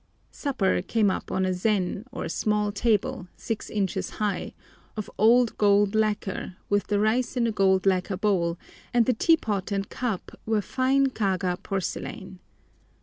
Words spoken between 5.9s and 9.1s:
lacquer, with the rice in a gold lacquer bowl, and